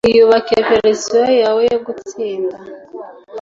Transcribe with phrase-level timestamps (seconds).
[0.09, 2.57] iyubake verisiyo yawe yo gutsinda.